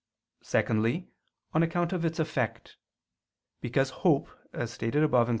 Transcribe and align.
Secondly, 0.41 1.09
on 1.53 1.61
account 1.61 1.93
of 1.93 2.03
its 2.03 2.17
effect. 2.17 2.75
Because 3.61 3.91
hope, 4.01 4.29
as 4.51 4.71
stated 4.71 5.03
above 5.03 5.27
(Q. 5.27 5.29